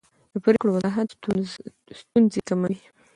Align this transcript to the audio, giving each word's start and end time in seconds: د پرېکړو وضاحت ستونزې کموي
د 0.31 0.33
پرېکړو 0.45 0.69
وضاحت 0.77 1.07
ستونزې 1.99 2.39
کموي 2.47 2.77